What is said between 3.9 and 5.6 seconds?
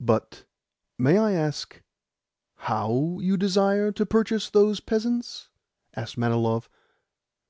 to purchase those peasants?"